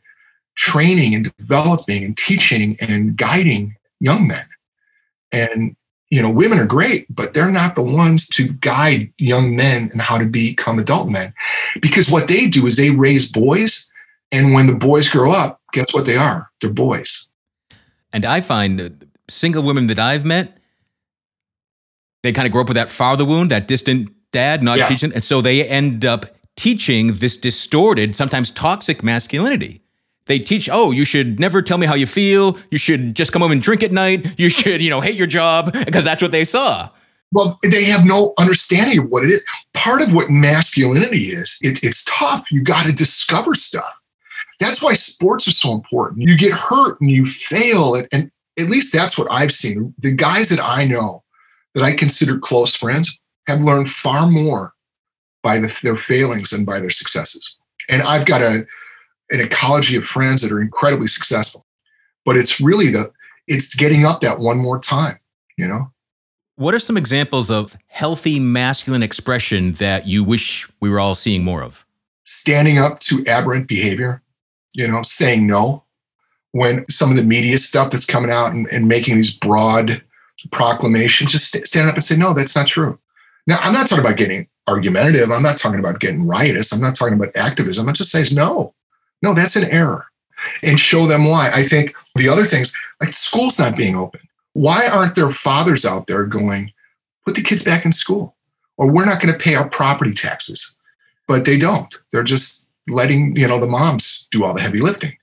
[0.55, 4.45] training and developing and teaching and guiding young men.
[5.31, 5.75] And
[6.09, 10.01] you know, women are great, but they're not the ones to guide young men and
[10.01, 11.33] how to become adult men.
[11.81, 13.91] Because what they do is they raise boys.
[14.31, 16.51] And when the boys grow up, guess what they are?
[16.61, 17.27] They're boys.
[18.13, 20.57] And I find single women that I've met,
[22.23, 24.87] they kind of grow up with that father wound, that distant dad not yeah.
[24.87, 25.11] teaching.
[25.13, 29.81] And so they end up teaching this distorted, sometimes toxic masculinity.
[30.27, 32.57] They teach, oh, you should never tell me how you feel.
[32.71, 34.27] You should just come home and drink at night.
[34.39, 36.89] You should, you know, hate your job because that's what they saw.
[37.31, 39.45] Well, they have no understanding of what it is.
[39.73, 42.51] Part of what masculinity is, it, it's tough.
[42.51, 43.99] You got to discover stuff.
[44.59, 46.27] That's why sports are so important.
[46.27, 47.95] You get hurt and you fail.
[47.95, 49.93] And, and at least that's what I've seen.
[49.99, 51.23] The guys that I know
[51.73, 54.73] that I consider close friends have learned far more
[55.43, 57.57] by the, their failings than by their successes.
[57.89, 58.65] And I've got a,
[59.29, 61.65] an ecology of friends that are incredibly successful.
[62.25, 63.11] But it's really the
[63.47, 65.19] it's getting up that one more time,
[65.57, 65.91] you know?
[66.55, 71.43] What are some examples of healthy masculine expression that you wish we were all seeing
[71.43, 71.85] more of?
[72.23, 74.21] Standing up to aberrant behavior,
[74.73, 75.83] you know, saying no.
[76.53, 80.01] When some of the media stuff that's coming out and, and making these broad
[80.51, 82.97] proclamations, just st- stand up and say, no, that's not true.
[83.47, 85.31] Now, I'm not talking about getting argumentative.
[85.31, 86.71] I'm not talking about getting riotous.
[86.71, 87.87] I'm not talking about activism.
[87.87, 88.73] I'm just saying, no,
[89.21, 90.07] no, that's an error.
[90.61, 91.49] And show them why.
[91.53, 94.21] I think the other things, like school's not being open.
[94.53, 96.71] Why aren't there fathers out there going,
[97.25, 98.35] put the kids back in school?
[98.77, 100.75] Or we're not going to pay our property taxes.
[101.27, 101.93] But they don't.
[102.11, 105.17] They're just letting, you know, the moms do all the heavy lifting.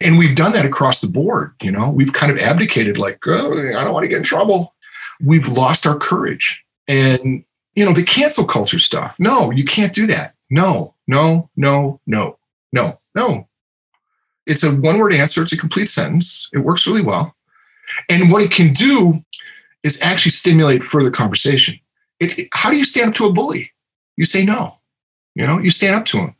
[0.00, 1.54] And we've done that across the board.
[1.62, 4.74] You know, we've kind of abdicated, like, oh, I don't want to get in trouble.
[5.20, 6.64] We've lost our courage.
[6.86, 9.16] And, you know, the cancel culture stuff.
[9.18, 10.34] No, you can't do that.
[10.50, 12.38] No, no, no, no,
[12.72, 12.98] no.
[13.18, 13.48] No.
[14.46, 16.48] It's a one word answer, it's a complete sentence.
[16.52, 17.34] It works really well.
[18.08, 19.24] And what it can do
[19.82, 21.78] is actually stimulate further conversation.
[22.20, 23.72] It's how do you stand up to a bully?
[24.16, 24.78] You say no.
[25.34, 26.34] You know, you stand up to him.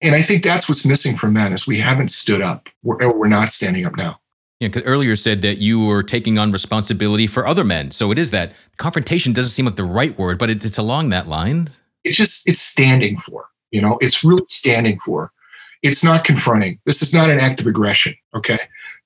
[0.00, 2.68] And I think that's what's missing from men is we haven't stood up.
[2.82, 4.20] We're, we're not standing up now.
[4.60, 7.90] Yeah, because earlier said that you were taking on responsibility for other men.
[7.90, 11.10] So it is that confrontation doesn't seem like the right word, but it's, it's along
[11.10, 11.70] that line.
[12.04, 13.46] It's just it's standing for.
[13.70, 15.32] You know, it's really standing for.
[15.82, 16.78] It's not confronting.
[16.84, 18.14] This is not an act of aggression.
[18.34, 18.58] Okay.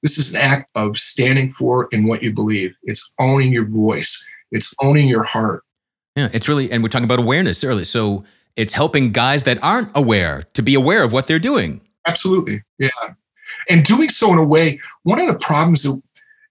[0.02, 2.74] This is an act of standing for in what you believe.
[2.82, 4.26] It's owning your voice.
[4.50, 5.64] It's owning your heart.
[6.16, 6.28] Yeah.
[6.32, 7.84] It's really, and we're talking about awareness earlier.
[7.84, 8.24] So
[8.56, 11.80] it's helping guys that aren't aware to be aware of what they're doing.
[12.06, 12.62] Absolutely.
[12.78, 12.88] Yeah.
[13.68, 16.00] And doing so in a way, one of the problems that,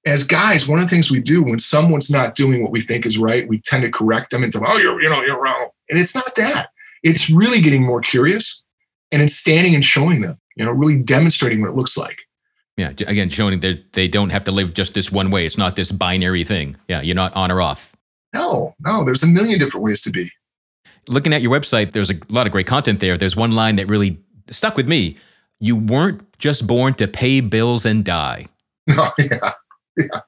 [0.05, 3.05] as guys, one of the things we do when someone's not doing what we think
[3.05, 5.69] is right, we tend to correct them and tell, oh, you're, you know, you're wrong.
[5.89, 6.69] And it's not that.
[7.03, 8.63] It's really getting more curious
[9.11, 12.17] and it's standing and showing them, you know, really demonstrating what it looks like.
[12.77, 15.45] Yeah, again, showing that they don't have to live just this one way.
[15.45, 16.75] It's not this binary thing.
[16.87, 17.95] Yeah, you're not on or off.
[18.33, 20.31] No, no, there's a million different ways to be.
[21.07, 23.17] Looking at your website, there's a lot of great content there.
[23.17, 24.19] There's one line that really
[24.49, 25.17] stuck with me.
[25.59, 28.47] You weren't just born to pay bills and die.
[28.97, 29.51] Oh, yeah,
[29.95, 30.21] yeah,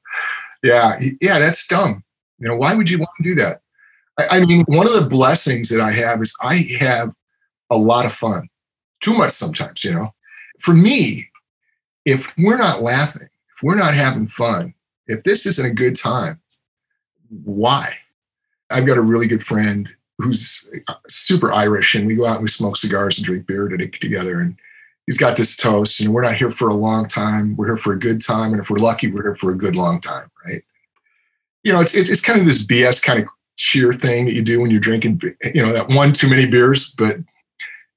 [0.62, 1.38] yeah, yeah.
[1.38, 2.04] That's dumb.
[2.38, 3.60] You know, why would you want to do that?
[4.16, 7.12] I, I mean, one of the blessings that I have is I have
[7.68, 8.48] a lot of fun,
[9.04, 10.14] too much sometimes, you know.
[10.60, 11.28] For me,
[12.04, 14.74] if we're not laughing, if we're not having fun,
[15.06, 16.40] if this isn't a good time,
[17.44, 17.98] why?
[18.70, 22.42] I've got a really good friend who's uh, super Irish, and we go out and
[22.42, 24.40] we smoke cigars and drink beer together.
[24.40, 24.56] And
[25.06, 27.56] he's got this toast, know, we're not here for a long time.
[27.56, 28.52] We're here for a good time.
[28.52, 30.62] And if we're lucky, we're here for a good long time, right?
[31.62, 34.42] You know, it's, it's, it's kind of this BS kind of cheer thing that you
[34.42, 35.20] do when you're drinking,
[35.52, 37.18] you know, that one too many beers, but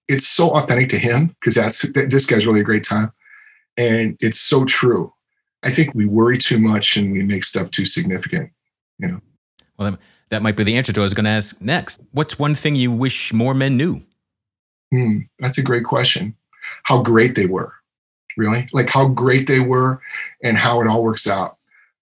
[0.07, 3.11] it's so authentic to him because that's, this guy's really a great time.
[3.77, 5.13] And it's so true.
[5.63, 8.51] I think we worry too much and we make stuff too significant,
[8.99, 9.21] you know?
[9.77, 9.97] Well,
[10.29, 11.99] that might be the answer to what I was going to ask next.
[12.11, 14.01] What's one thing you wish more men knew?
[14.91, 16.35] Hmm, that's a great question.
[16.83, 17.73] How great they were,
[18.35, 20.01] really, like how great they were,
[20.43, 21.57] and how it all works out.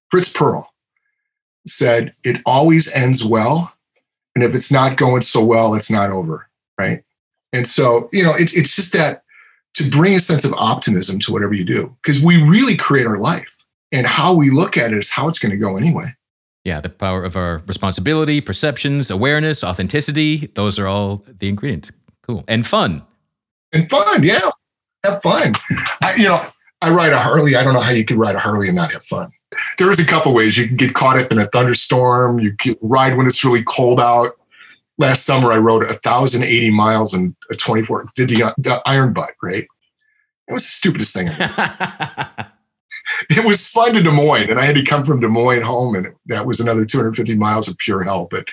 [0.09, 0.71] Fritz Perl
[1.67, 3.73] said, "It always ends well,
[4.35, 6.47] and if it's not going so well, it's not over."
[6.79, 7.03] Right,
[7.55, 9.23] and so you know, it's it's just that
[9.75, 13.17] to bring a sense of optimism to whatever you do, because we really create our
[13.17, 13.55] life,
[13.91, 16.13] and how we look at it is how it's going to go anyway.
[16.63, 20.51] Yeah, the power of our responsibility, perceptions, awareness, authenticity.
[20.55, 21.91] Those are all the ingredients.
[22.27, 22.43] Cool.
[22.47, 23.01] And fun.
[23.71, 24.49] And fun, yeah.
[25.03, 25.53] Have fun.
[26.01, 26.43] I, you know,
[26.81, 27.55] I ride a Harley.
[27.55, 29.31] I don't know how you could ride a Harley and not have fun.
[29.77, 30.57] There is a couple ways.
[30.57, 32.39] You can get caught up in a thunderstorm.
[32.39, 34.31] You can ride when it's really cold out.
[34.97, 39.67] Last summer, I rode 1,080 miles in a 24, did the, the iron butt, right?
[40.47, 41.27] It was the stupidest thing.
[43.29, 45.95] it was fun to Des Moines, and I had to come from Des Moines home,
[45.95, 48.27] and that was another 250 miles of pure hell.
[48.29, 48.47] But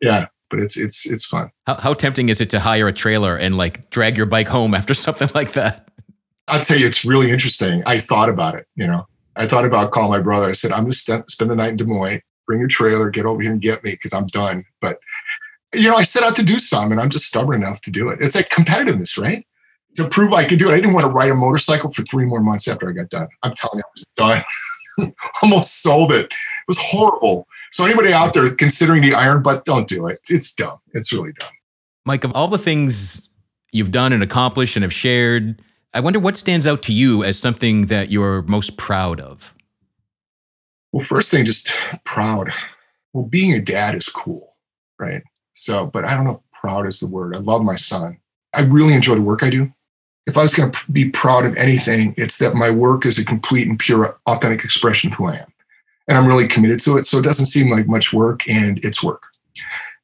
[0.00, 1.50] yeah, but it's it's it's fun.
[1.66, 4.74] How, how tempting is it to hire a trailer and like drag your bike home
[4.74, 5.90] after something like that?
[6.48, 7.82] I'll tell you, it's really interesting.
[7.86, 8.66] I thought about it.
[8.74, 10.48] You know, I thought about calling my brother.
[10.48, 12.20] I said, "I'm going to st- spend the night in Des Moines.
[12.46, 14.98] Bring your trailer, get over here and get me because I'm done." But
[15.74, 18.08] you know, I set out to do some, and I'm just stubborn enough to do
[18.08, 18.20] it.
[18.20, 19.46] It's like competitiveness, right?
[19.96, 20.72] to prove I could do it.
[20.72, 23.28] I didn't want to ride a motorcycle for three more months after I got done.
[23.42, 24.44] I'm telling you, I was
[24.96, 25.12] done.
[25.42, 26.26] Almost sold it.
[26.26, 27.46] It was horrible.
[27.72, 30.20] So anybody out there considering the iron butt, don't do it.
[30.28, 30.78] It's dumb.
[30.92, 31.50] It's really dumb.
[32.04, 33.28] Mike, of all the things
[33.72, 35.62] you've done and accomplished and have shared,
[35.94, 39.54] I wonder what stands out to you as something that you're most proud of.
[40.92, 41.72] Well, first thing, just
[42.04, 42.50] proud.
[43.12, 44.56] Well, being a dad is cool,
[44.98, 45.22] right?
[45.60, 47.36] So, but I don't know if proud is the word.
[47.36, 48.18] I love my son.
[48.52, 49.72] I really enjoy the work I do
[50.26, 53.24] if I was going to be proud of anything, it's that my work is a
[53.24, 55.52] complete and pure, authentic expression of who I am.
[56.08, 57.04] And I'm really committed to it.
[57.04, 59.24] So it doesn't seem like much work and it's work.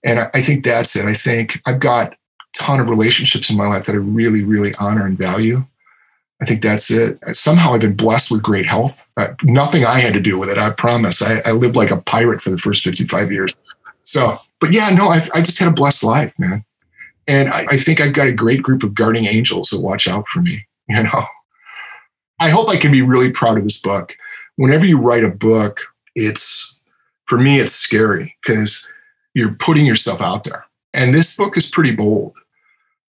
[0.04, 1.04] And I, think that's it.
[1.04, 2.16] I think I've got a
[2.54, 5.64] ton of relationships in my life that I really, really honor and value.
[6.40, 7.18] I think that's it.
[7.34, 9.08] Somehow I've been blessed with great health.
[9.16, 10.58] Uh, nothing I had to do with it.
[10.58, 11.22] I promise.
[11.22, 13.56] I, I, lived like a pirate for the first 55 years.
[14.06, 16.64] So, but yeah, no, I, I just had a blessed life, man.
[17.26, 20.26] And I, I think I've got a great group of guarding angels that watch out
[20.28, 20.66] for me.
[20.88, 21.24] You know,
[22.38, 24.16] I hope I can be really proud of this book.
[24.54, 25.80] Whenever you write a book,
[26.14, 26.78] it's
[27.24, 28.88] for me, it's scary because
[29.34, 30.64] you're putting yourself out there.
[30.94, 32.38] And this book is pretty bold.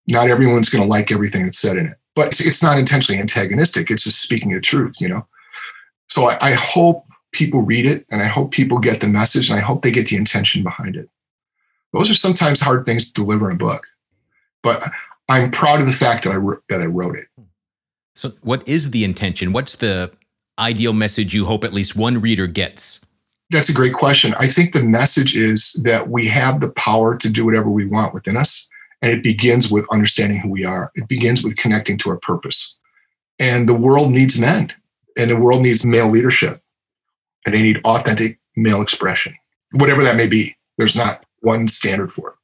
[0.07, 3.91] Not everyone's going to like everything that's said in it, but it's not intentionally antagonistic.
[3.91, 5.27] It's just speaking the truth, you know?
[6.09, 7.06] So I, I hope
[7.37, 10.07] people read it and I hope people get the message and I hope they get
[10.07, 11.09] the intention behind it.
[11.93, 13.87] Those are sometimes hard things to deliver in a book
[14.67, 14.91] but
[15.29, 17.27] I'm proud of the fact that I that I wrote it.
[18.15, 19.53] So, what is the intention?
[19.53, 20.11] What's the
[20.59, 22.99] ideal message you hope at least one reader gets?
[23.49, 24.33] That's a great question.
[24.37, 28.13] I think the message is that we have the power to do whatever we want
[28.13, 28.67] within us.
[29.01, 30.91] And it begins with understanding who we are.
[30.95, 32.77] It begins with connecting to our purpose.
[33.39, 34.73] And the world needs men,
[35.15, 36.61] and the world needs male leadership,
[37.47, 39.33] and they need authentic male expression,
[39.75, 40.53] whatever that may be.
[40.77, 42.35] There's not one standard for it.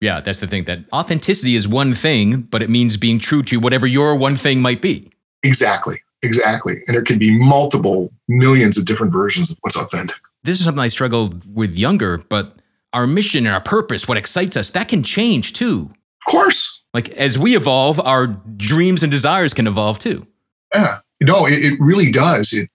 [0.00, 3.58] Yeah, that's the thing that authenticity is one thing, but it means being true to
[3.58, 5.10] whatever your one thing might be.
[5.42, 6.00] Exactly.
[6.22, 6.84] Exactly.
[6.86, 10.16] And there can be multiple millions of different versions of what's authentic.
[10.44, 12.56] This is something I struggled with younger, but
[12.92, 15.90] our mission and our purpose, what excites us, that can change too.
[16.24, 16.82] Of course.
[16.94, 20.24] Like as we evolve, our dreams and desires can evolve too.
[20.72, 20.98] Yeah.
[21.20, 22.52] No, it, it really does.
[22.52, 22.70] It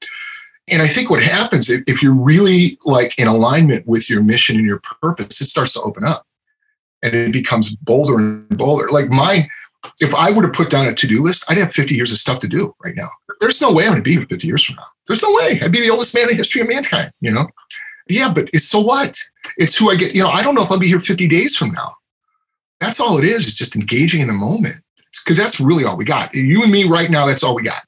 [0.70, 4.66] and I think what happens if you're really like in alignment with your mission and
[4.66, 6.26] your purpose, it starts to open up
[7.02, 8.90] and it becomes bolder and bolder.
[8.90, 9.50] Like mine,
[10.02, 12.40] if I were to put down a to-do list, I'd have 50 years of stuff
[12.42, 13.10] to do right now.
[13.40, 14.88] There's no way I'm going to be here 50 years from now.
[15.06, 15.60] There's no way.
[15.62, 17.48] I'd be the oldest man in history of mankind, you know?
[18.10, 19.18] Yeah, but it's so what?
[19.58, 21.56] It's who I get, you know, I don't know if I'll be here 50 days
[21.56, 21.96] from now.
[22.82, 23.48] That's all it is.
[23.48, 24.78] It's just engaging in the moment.
[25.24, 26.34] Because that's really all we got.
[26.34, 27.82] You and me right now, that's all we got.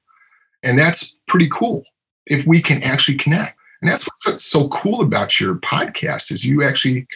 [0.63, 1.83] And that's pretty cool
[2.29, 3.57] if we can actually connect.
[3.81, 7.07] And that's what's so cool about your podcast is you actually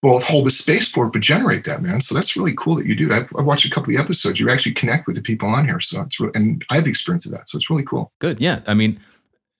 [0.00, 2.00] both hold the space for it, but generate that, man.
[2.00, 3.12] So that's really cool that you do.
[3.12, 4.38] I've, I've, watched a couple of episodes.
[4.38, 5.80] You actually connect with the people on here.
[5.80, 7.48] So it's really, and I have the experience of that.
[7.48, 8.12] So it's really cool.
[8.20, 8.40] Good.
[8.40, 8.60] Yeah.
[8.66, 9.00] I mean,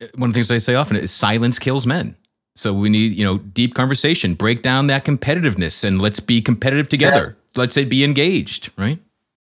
[0.01, 2.17] eh, one of the things I say often is silence kills men.
[2.55, 6.89] So we need, you know, deep conversation, break down that competitiveness and let's be competitive
[6.89, 7.37] together.
[7.37, 7.61] Yeah.
[7.61, 8.99] Let's say be engaged, right?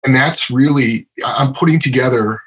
[0.05, 2.41] And that's really, I'm putting together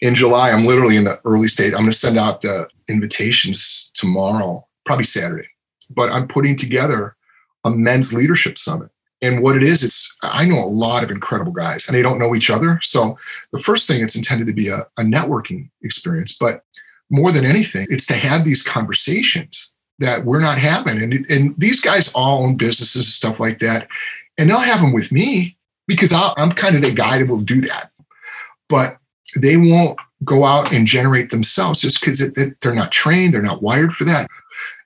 [0.00, 1.74] in July, I'm literally in the early state.
[1.74, 5.48] I'm going to send out the invitations tomorrow, probably Saturday.
[5.90, 7.16] But I'm putting together
[7.64, 8.90] a men's leadership summit.
[9.22, 12.18] And what it is, it's I know a lot of incredible guys and they don't
[12.18, 12.80] know each other.
[12.82, 13.18] So
[13.52, 16.64] the first thing it's intended to be a, a networking experience, but
[17.10, 21.02] more than anything, it's to have these conversations that we're not having.
[21.02, 23.88] And, and these guys all own businesses and stuff like that.
[24.38, 27.42] And they'll have them with me because i am kind of the guy that will
[27.42, 27.90] do that.
[28.70, 28.96] But
[29.36, 33.92] they won't go out and generate themselves just because they're not trained, they're not wired
[33.92, 34.28] for that.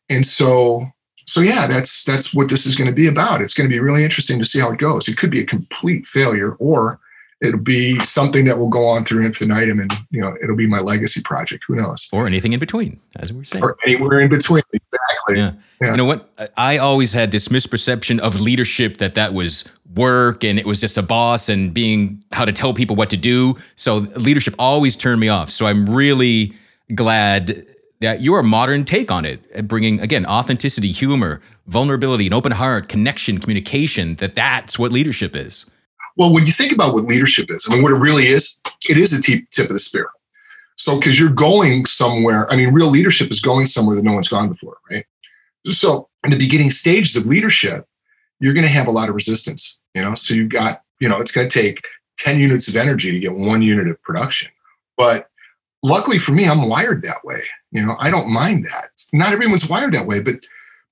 [0.08, 0.86] And so,
[1.26, 3.40] so yeah, that's that's what this is going to be about.
[3.40, 5.08] It's going to be really interesting to see how it goes.
[5.08, 7.00] It could be a complete failure, or
[7.40, 10.80] it'll be something that will go on through infinitum, and you know, it'll be my
[10.80, 11.64] legacy project.
[11.66, 12.08] Who knows?
[12.12, 14.62] Or anything in between, as we are saying, or anywhere in between.
[14.72, 15.36] Exactly.
[15.36, 15.52] Yeah.
[15.80, 15.90] yeah.
[15.92, 16.30] You know what?
[16.56, 20.96] I always had this misperception of leadership that that was work and it was just
[20.96, 23.56] a boss and being how to tell people what to do.
[23.76, 25.50] So leadership always turned me off.
[25.50, 26.52] So I'm really
[26.94, 27.66] glad
[28.00, 33.38] that your modern take on it, bringing again authenticity, humor, vulnerability, an open heart, connection,
[33.38, 34.16] communication.
[34.16, 35.66] That that's what leadership is.
[36.16, 38.96] Well, when you think about what leadership is, I mean, what it really is, it
[38.96, 40.08] is the tip, tip of the spear.
[40.76, 44.28] So, because you're going somewhere, I mean, real leadership is going somewhere that no one's
[44.28, 45.06] gone before, right?
[45.68, 47.86] So, in the beginning stages of leadership,
[48.40, 50.14] you're going to have a lot of resistance, you know?
[50.14, 51.86] So, you've got, you know, it's going to take
[52.18, 54.50] 10 units of energy to get one unit of production.
[54.96, 55.28] But
[55.82, 57.42] luckily for me, I'm wired that way.
[57.72, 58.90] You know, I don't mind that.
[59.12, 60.36] Not everyone's wired that way, but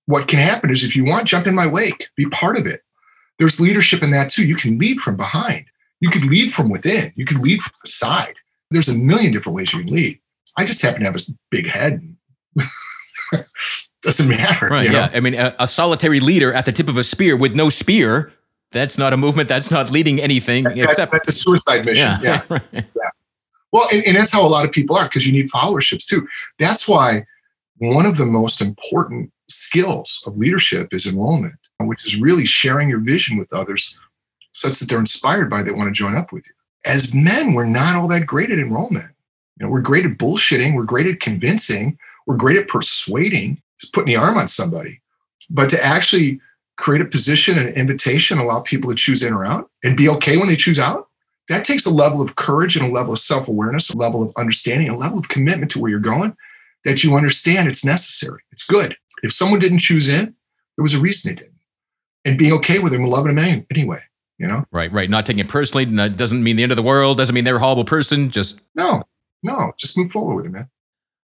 [0.07, 2.83] what can happen is if you want, jump in my wake, be part of it.
[3.39, 4.47] There's leadership in that too.
[4.47, 5.67] You can lead from behind.
[6.01, 7.13] You can lead from within.
[7.17, 8.35] You can lead from the side.
[8.71, 10.21] There's a million different ways you can lead.
[10.59, 12.17] I just happen to have a big head.
[14.03, 14.67] Doesn't matter.
[14.67, 14.87] Right.
[14.87, 14.99] You know?
[14.99, 15.11] Yeah.
[15.13, 18.33] I mean, a, a, solitary leader at the tip of a spear with no spear,
[18.73, 19.49] that's not a movement.
[19.49, 21.13] That's not leading anything that's, except.
[21.13, 22.11] That's a suicide mission.
[22.23, 22.43] Yeah.
[22.51, 22.59] Yeah.
[22.73, 23.11] Yeah.
[23.73, 26.29] Well, and, and that's how a lot of people are because you need followerships too.
[26.59, 27.25] That's why
[27.79, 33.01] one of the most important skills of leadership is enrollment, which is really sharing your
[33.01, 33.97] vision with others
[34.53, 36.53] such that they're inspired by it, they want to join up with you.
[36.85, 39.11] As men, we're not all that great at enrollment.
[39.59, 43.93] You know, we're great at bullshitting, we're great at convincing, we're great at persuading, just
[43.93, 45.01] putting the arm on somebody.
[45.49, 46.41] But to actually
[46.83, 50.09] create a position, and an invitation, allow people to choose in or out and be
[50.09, 51.09] okay when they choose out,
[51.49, 54.33] that takes a level of courage and a level of self awareness, a level of
[54.37, 56.37] understanding, a level of commitment to where you're going
[56.85, 58.43] that you understand it's necessary.
[58.51, 58.97] It's good.
[59.23, 60.35] If someone didn't choose in,
[60.77, 61.55] there was a reason they didn't.
[62.25, 64.03] And being okay with them and loving them anyway,
[64.39, 64.65] you know?
[64.73, 65.09] Right, right.
[65.09, 65.85] Not taking it personally.
[65.85, 67.17] That doesn't mean the end of the world.
[67.17, 68.29] Doesn't mean they're a horrible person.
[68.29, 68.61] Just.
[68.75, 69.05] No,
[69.45, 69.73] no.
[69.79, 70.69] Just move forward with it, man.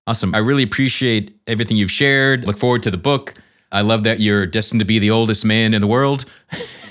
[0.06, 0.36] Awesome.
[0.36, 2.46] I really appreciate everything you've shared.
[2.46, 3.34] Look forward to the book.
[3.70, 6.24] I love that you're destined to be the oldest man in the world.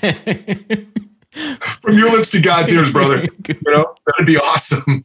[1.80, 3.26] From your lips to God's ears, brother.
[3.48, 5.04] You know, that'd be awesome.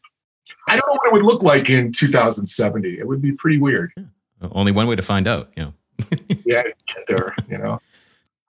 [0.68, 3.00] I don't know what it would look like in 2070.
[3.00, 3.94] It would be pretty weird.
[3.96, 4.04] Yeah.
[4.52, 5.74] Only one way to find out, you know.
[6.46, 7.80] yeah, get there, you know.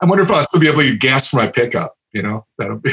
[0.00, 2.44] I wonder if I'll still be able to gas for my pickup, you know.
[2.58, 2.92] That'll be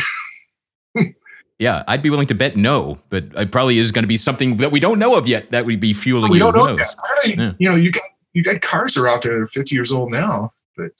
[1.59, 4.57] Yeah, I'd be willing to bet no, but it probably is going to be something
[4.57, 6.51] that we don't know of yet that would be fueling we you.
[6.51, 6.85] Don't know.
[7.23, 7.53] You, yeah.
[7.59, 9.91] you know, you got you got cars that are out there that are 50 years
[9.91, 10.91] old now, but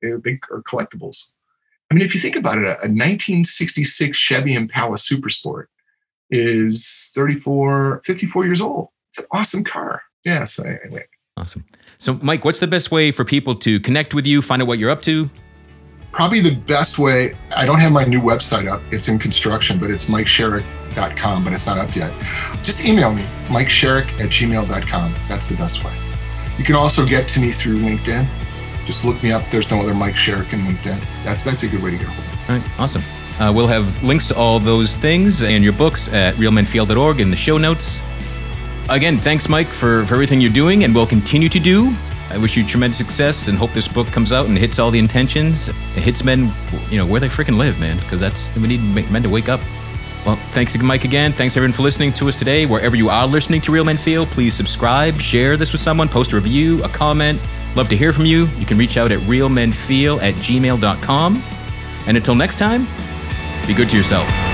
[0.00, 1.30] they are collectibles.
[1.90, 5.68] I mean, if you think about it, a, a 1966 Chevy Impala Super Sport
[6.30, 8.88] is 34, 54 years old.
[9.10, 10.02] It's an awesome car.
[10.24, 10.44] Yeah.
[10.44, 11.04] So anyway.
[11.36, 11.64] Awesome.
[11.98, 14.78] So, Mike, what's the best way for people to connect with you, find out what
[14.78, 15.28] you're up to?
[16.12, 17.34] Probably the best way.
[17.56, 18.82] I don't have my new website up.
[18.90, 22.12] It's in construction, but it's mikesherrick.com, but it's not up yet.
[22.62, 25.14] Just email me, mikesherrick at gmail.com.
[25.28, 26.11] That's the best way.
[26.58, 28.28] You can also get to me through LinkedIn.
[28.84, 29.48] Just look me up.
[29.50, 31.00] There's no other Mike Sherrick in LinkedIn.
[31.24, 32.12] That's that's a good way to me.
[32.48, 33.02] All right, awesome.
[33.38, 37.36] Uh, we'll have links to all those things and your books at realmenfeel.org in the
[37.36, 38.00] show notes.
[38.88, 41.94] Again, thanks, Mike, for, for everything you're doing and will continue to do.
[42.30, 44.98] I wish you tremendous success and hope this book comes out and hits all the
[44.98, 45.68] intentions.
[45.68, 46.50] It hits men,
[46.90, 48.80] you know, where they freaking live, man, because that's we need
[49.10, 49.60] men to wake up.
[50.24, 51.32] Well, thanks, Mike, again.
[51.32, 52.64] Thanks, everyone, for listening to us today.
[52.64, 56.32] Wherever you are listening to Real Men Feel, please subscribe, share this with someone, post
[56.32, 57.40] a review, a comment.
[57.74, 58.46] Love to hear from you.
[58.58, 61.42] You can reach out at realmenfeel at gmail.com.
[62.06, 62.86] And until next time,
[63.66, 64.51] be good to yourself.